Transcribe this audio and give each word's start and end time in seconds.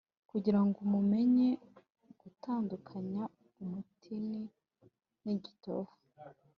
Kugira 0.29 0.59
ngo 0.65 0.77
umenye 0.99 1.49
gutandukanya 2.21 3.23
umutini 3.61 4.41
n 5.23 5.25
igitovu 5.35 5.93